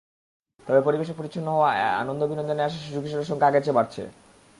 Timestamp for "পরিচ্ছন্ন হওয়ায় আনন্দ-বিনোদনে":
1.17-2.61